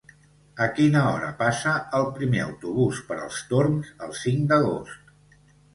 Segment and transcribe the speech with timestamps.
[0.65, 5.19] A quina hora passa el primer autobús per els Torms el cinc d'agost?